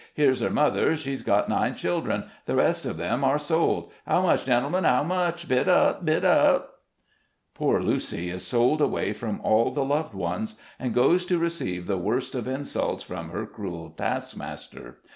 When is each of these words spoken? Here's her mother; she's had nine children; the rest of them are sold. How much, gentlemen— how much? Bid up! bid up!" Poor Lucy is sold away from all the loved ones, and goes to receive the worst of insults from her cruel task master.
Here's 0.15 0.39
her 0.39 0.49
mother; 0.49 0.97
she's 0.97 1.23
had 1.23 1.47
nine 1.47 1.75
children; 1.75 2.23
the 2.47 2.55
rest 2.55 2.87
of 2.87 2.97
them 2.97 3.23
are 3.23 3.37
sold. 3.37 3.91
How 4.07 4.23
much, 4.23 4.45
gentlemen— 4.45 4.83
how 4.83 5.03
much? 5.03 5.47
Bid 5.47 5.69
up! 5.69 6.03
bid 6.03 6.25
up!" 6.25 6.79
Poor 7.53 7.79
Lucy 7.79 8.31
is 8.31 8.43
sold 8.43 8.81
away 8.81 9.13
from 9.13 9.39
all 9.43 9.69
the 9.69 9.85
loved 9.85 10.15
ones, 10.15 10.55
and 10.79 10.95
goes 10.95 11.23
to 11.25 11.37
receive 11.37 11.85
the 11.85 11.99
worst 11.99 12.33
of 12.33 12.47
insults 12.47 13.03
from 13.03 13.29
her 13.29 13.45
cruel 13.45 13.91
task 13.91 14.35
master. 14.35 14.97